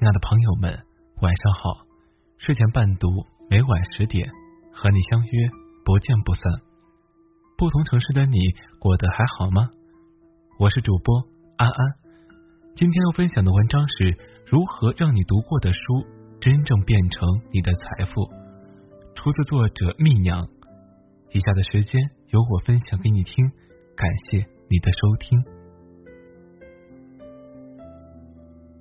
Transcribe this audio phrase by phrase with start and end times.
[0.00, 0.72] 亲爱的朋友们，
[1.20, 1.84] 晚上好！
[2.38, 3.06] 睡前伴读，
[3.50, 4.30] 每晚十点
[4.72, 5.50] 和你相约，
[5.84, 6.42] 不见不散。
[7.58, 8.38] 不同城市的你
[8.78, 9.68] 过得还好吗？
[10.58, 11.22] 我是主播
[11.58, 11.76] 安安，
[12.74, 14.16] 今天要分享的文章是
[14.46, 15.80] 如何让你读过的书
[16.40, 18.26] 真正变成你的财富，
[19.14, 20.48] 出自作者蜜娘。
[21.28, 23.50] 以下的时间由我分享给你听，
[23.94, 25.44] 感谢你的收听。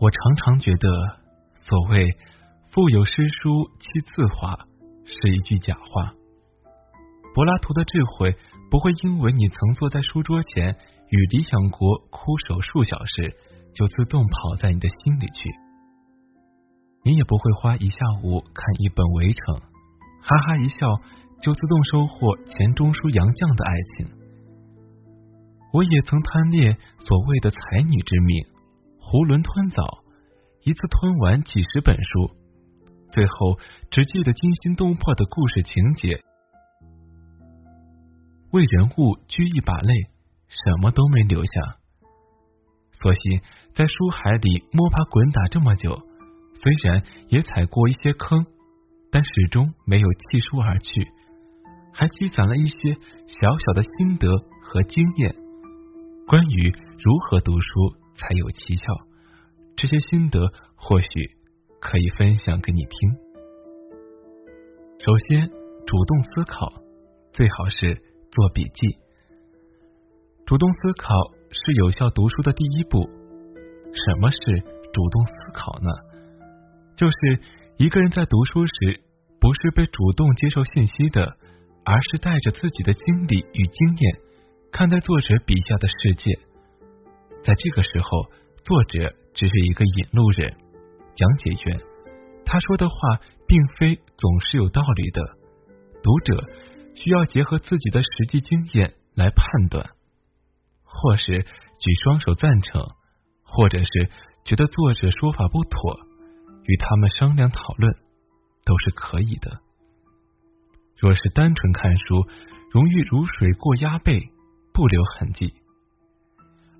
[0.00, 0.88] 我常常觉得，
[1.68, 2.16] 所谓
[2.72, 4.56] “腹有诗书气自华”
[5.04, 6.14] 是一句假话。
[7.34, 8.34] 柏拉图的智慧
[8.70, 10.74] 不会因为你曾坐在书桌前
[11.10, 13.36] 与理想国枯守数小时，
[13.74, 15.50] 就自动跑在你的心里去。
[17.04, 19.56] 你也不会花一下午看一本《围城》，
[20.22, 20.96] 哈哈一笑
[21.42, 24.16] 就自动收获钱钟书杨绛的爱情。
[25.74, 28.46] 我也曾贪恋所谓的才女之命。
[28.98, 29.84] 囫囵吞枣，
[30.68, 32.30] 一次吞完几十本书，
[33.10, 33.58] 最后
[33.90, 36.20] 只记得惊心动魄的故事情节，
[38.52, 39.94] 为人物掬一把泪，
[40.46, 41.52] 什么都没留下。
[43.00, 43.40] 所幸
[43.74, 46.02] 在书海里摸爬滚打这么久，
[46.60, 48.44] 虽然也踩过一些坑，
[49.10, 51.08] 但始终没有弃书而去，
[51.94, 52.92] 还积攒了一些
[53.26, 55.34] 小小的心得和经验，
[56.26, 56.68] 关于
[57.02, 57.96] 如何读书。
[58.20, 58.82] 才有奇效，
[59.78, 60.40] 这些心得
[60.74, 61.08] 或许
[61.80, 63.10] 可以分享给你听。
[64.98, 65.48] 首先，
[65.86, 66.82] 主动思考，
[67.30, 67.94] 最好是
[68.32, 68.98] 做笔记。
[70.44, 71.14] 主动思考
[71.52, 73.08] 是有效读书的第一步。
[73.94, 74.38] 什么是
[74.92, 75.88] 主动思考呢？
[76.96, 77.40] 就是
[77.76, 79.00] 一个人在读书时，
[79.38, 81.36] 不是被主动接受信息的，
[81.84, 84.20] 而是带着自己的经历与经验，
[84.72, 86.34] 看待作者笔下的世界。
[87.44, 88.26] 在这个时候，
[88.68, 88.98] 作者
[89.32, 90.54] 只是一个引路人、
[91.16, 91.80] 讲解员，
[92.44, 92.94] 他说的话
[93.46, 95.22] 并非总是有道理的。
[96.02, 96.44] 读者
[96.94, 99.88] 需要结合自己的实际经验来判断，
[100.84, 102.82] 或是举双手赞成，
[103.42, 104.10] 或者是
[104.44, 105.98] 觉得作者说法不妥，
[106.64, 107.94] 与他们商量讨论
[108.66, 109.60] 都是可以的。
[110.98, 112.26] 若是单纯看书，
[112.70, 114.20] 容易如水过鸭背，
[114.74, 115.54] 不留痕迹。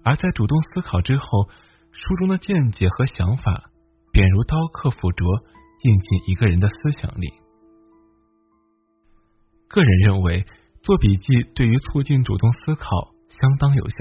[0.05, 1.49] 而在主动思考之后，
[1.93, 3.71] 书中的见解和想法
[4.13, 5.45] 便如刀刻斧琢，
[5.85, 7.33] 印进一个人的思想里。
[9.69, 10.47] 个人认为，
[10.83, 13.97] 做笔记对于促进主动思考相当有效。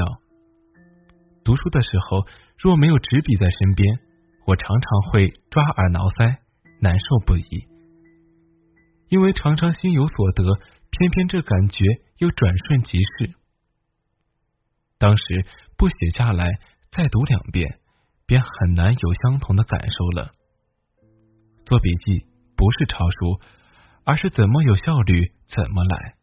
[1.44, 2.26] 读书的时候，
[2.58, 4.00] 若没有纸笔在身边，
[4.46, 6.38] 我常常会抓耳挠腮，
[6.80, 7.68] 难受不已。
[9.10, 10.44] 因为常常心有所得，
[10.92, 11.84] 偏偏这感觉
[12.18, 13.34] 又转瞬即逝。
[14.98, 15.46] 当时。
[15.80, 16.44] 不写下来，
[16.92, 17.80] 再读两遍，
[18.26, 20.32] 便很难有相同的感受了。
[21.66, 22.26] 做笔记
[22.56, 23.40] 不是抄书，
[24.04, 26.16] 而是怎么有效率怎么来。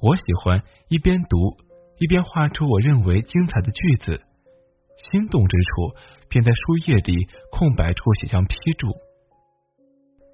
[0.00, 1.36] 我喜欢一边读
[1.98, 4.22] 一边画出我认为精彩的句子，
[5.10, 5.96] 心动之处
[6.28, 8.88] 便在书页里空白处写上批注。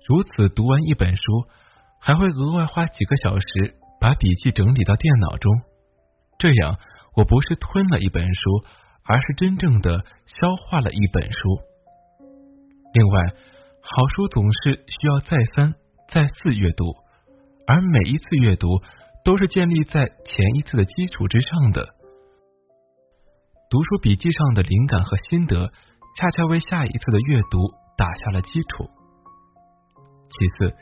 [0.07, 1.23] 如此读完一本书，
[1.99, 5.51] 还会额外花几个小时把笔记整理到电脑中，
[6.39, 6.79] 这样。
[7.17, 8.65] 我不是吞了一本书，
[9.07, 11.39] 而是真正的消化了一本书。
[12.95, 13.21] 另外，
[13.81, 15.75] 好书总是需要再三、
[16.09, 16.85] 再次阅读，
[17.67, 18.69] 而每一次阅读
[19.25, 21.87] 都是建立在前一次的基础之上的。
[23.69, 25.67] 读书笔记上的灵感和心得，
[26.17, 27.59] 恰恰为下一次的阅读
[27.97, 28.89] 打下了基础。
[30.31, 30.77] 其次，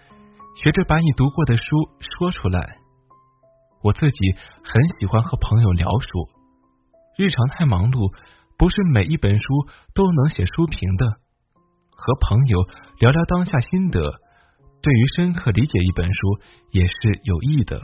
[0.62, 1.65] 学着把你读过的书
[1.99, 2.77] 说出来。
[3.82, 4.32] 我自己
[4.62, 6.28] 很喜欢和朋友聊书，
[7.17, 8.12] 日常太忙碌，
[8.56, 9.45] 不是每一本书
[9.95, 11.06] 都能写书评的。
[11.91, 12.59] 和朋友
[12.99, 14.00] 聊聊当下心得，
[14.83, 16.19] 对于深刻理解一本书
[16.73, 17.78] 也是有益的。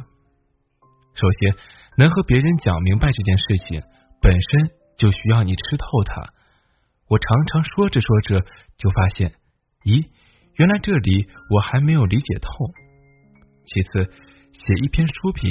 [1.14, 1.54] 首先，
[1.96, 3.82] 能和别人讲明白这件事情，
[4.20, 6.32] 本身就需要你吃透它。
[7.08, 8.40] 我常常说着说着，
[8.76, 9.32] 就发现，
[9.84, 10.08] 咦，
[10.56, 12.50] 原来这里我还没有理解透。
[13.66, 14.10] 其次，
[14.52, 15.50] 写一篇书评。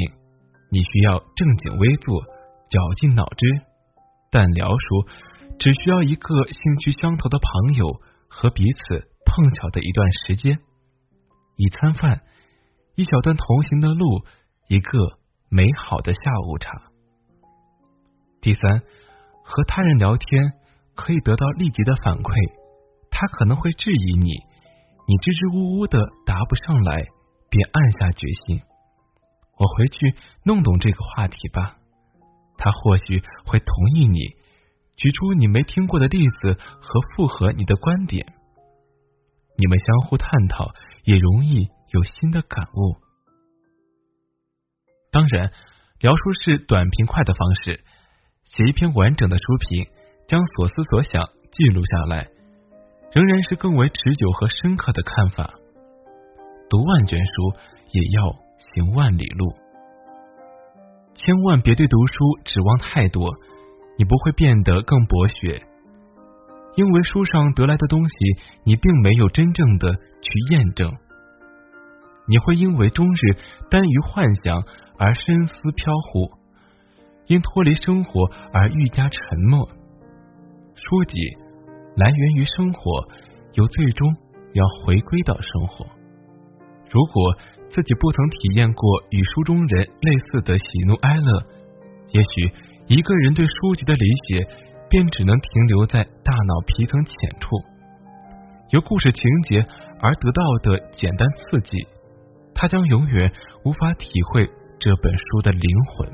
[0.70, 2.22] 你需要正襟危坐，
[2.70, 3.48] 绞尽脑汁，
[4.30, 5.08] 但聊说
[5.60, 10.60] 只需要一个兴趣相投的朋友和彼此碰巧的一段时间，
[11.56, 12.22] 一餐饭，
[12.96, 14.26] 一小段同行的路，
[14.68, 14.98] 一个
[15.50, 16.72] 美好的下午茶。
[18.42, 18.82] 第三，
[19.44, 20.54] 和他人聊天
[20.96, 22.30] 可以得到立即的反馈，
[23.10, 24.32] 他可能会质疑你，
[25.08, 27.08] 你支支吾吾的答不上来，
[27.50, 28.62] 便暗下决心。
[29.58, 31.78] 我回去弄懂这个话题吧，
[32.58, 34.20] 他或许会同意你，
[34.96, 38.26] 举出你没听过的例子和附合你的观点，
[39.58, 40.74] 你们相互探讨，
[41.04, 42.98] 也容易有新的感悟。
[45.12, 45.52] 当然，
[46.00, 47.84] 聊书是短平快的方式，
[48.44, 49.88] 写一篇完整的书评，
[50.28, 52.28] 将所思所想记录下来，
[53.14, 55.54] 仍然是更为持久和深刻的看法。
[56.70, 57.54] 读万卷书，
[57.92, 58.36] 也要
[58.74, 59.56] 行万里路，
[61.18, 62.14] 千万别对读书
[62.46, 63.34] 指望太多，
[63.98, 65.64] 你不会变得更博学。
[66.76, 68.16] 因为书上得来的东西，
[68.64, 70.94] 你并没有真正的去验证，
[72.28, 73.36] 你会因为终日
[73.72, 74.64] 耽于幻想
[75.00, 76.30] 而深思飘忽，
[77.26, 79.20] 因脱离生活而愈加沉
[79.50, 79.68] 默。
[80.76, 81.18] 书籍
[81.96, 83.08] 来源于生活，
[83.54, 84.08] 又最终
[84.54, 85.88] 要回归到生活。
[86.90, 87.36] 如果
[87.70, 91.44] 自己不曾体验过与书中人类似的喜怒哀乐，
[92.12, 92.52] 也许
[92.88, 94.48] 一个人对书籍的理解。
[94.90, 97.58] 便只能停留在大脑皮层浅处，
[98.72, 99.68] 由故事情节
[100.00, 101.86] 而得到的简单刺激，
[102.56, 103.30] 他将永远
[103.66, 104.50] 无法体会
[104.80, 106.10] 这本书的灵魂。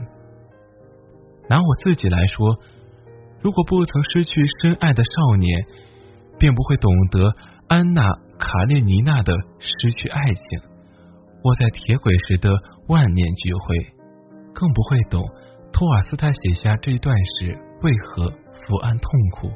[1.48, 2.58] 拿我自己来说，
[3.44, 5.68] 如果不曾失去深爱的少年，
[6.40, 7.36] 便不会懂得
[7.68, 8.02] 安娜·
[8.38, 10.60] 卡列尼娜的失去爱情；
[11.44, 12.50] 我在铁轨时的
[12.88, 13.78] 万念俱灰，
[14.54, 15.24] 更不会懂
[15.72, 18.32] 托尔斯泰写下这一段时为何。
[18.66, 19.52] 伏案痛苦。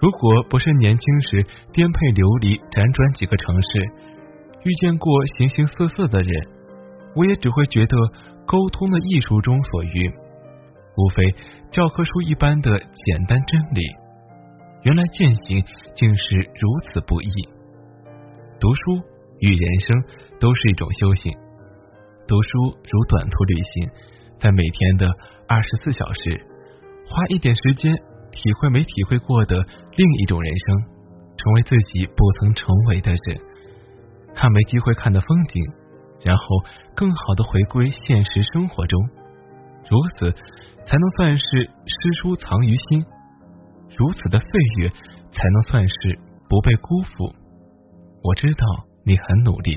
[0.00, 3.68] 如果不是年轻时颠沛流离，辗转几个城市，
[4.64, 6.48] 遇见过形形色色的人，
[7.14, 7.94] 我也只会觉得
[8.46, 10.08] 沟通的艺术中所遇，
[10.96, 11.28] 无非
[11.70, 13.84] 教科书一般的简单真理。
[14.80, 15.62] 原来践行
[15.94, 17.28] 竟是如此不易。
[18.62, 19.02] 读书
[19.40, 20.04] 与人生
[20.38, 21.32] 都是一种修行。
[22.28, 23.90] 读书如短途旅行，
[24.38, 25.10] 在每天的
[25.48, 26.46] 二十四小时，
[27.08, 27.92] 花一点时间。
[28.30, 29.56] 体会没体会过的
[29.94, 30.78] 另一种人生，
[31.36, 33.38] 成为自己不曾成为的人，
[34.34, 35.62] 看没机会看的风景，
[36.24, 36.44] 然后
[36.94, 38.98] 更好的回归现实生活中，
[39.90, 40.32] 如此
[40.86, 43.04] 才能算是诗书藏于心，
[43.98, 44.48] 如此的岁
[44.78, 46.18] 月才能算是
[46.48, 47.34] 不被辜负。
[48.22, 48.66] 我知道
[49.04, 49.76] 你很努力，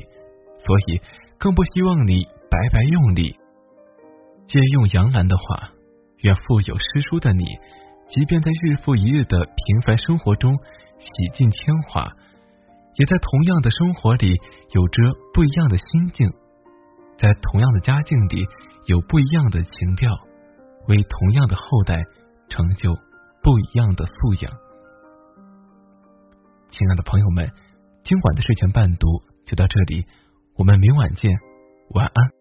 [0.59, 1.01] 所以
[1.39, 3.35] 更不希望你白白用力。
[4.47, 5.71] 借用杨澜的话，
[6.19, 7.43] 愿富有诗书的你。
[8.07, 10.53] 即便在日复一日的平凡生活中
[10.99, 12.07] 洗尽铅华，
[12.97, 14.39] 也在同样的生活里
[14.71, 15.01] 有着
[15.33, 16.29] 不一样的心境，
[17.17, 18.45] 在同样的家境里
[18.85, 20.11] 有不一样的情调，
[20.87, 22.03] 为同样的后代
[22.47, 22.93] 成就
[23.41, 24.53] 不一样的素养。
[26.69, 27.49] 亲爱的朋友们，
[28.05, 30.05] 今晚的睡前伴读就到这里，
[30.55, 31.39] 我们明晚见，
[31.89, 32.34] 晚安。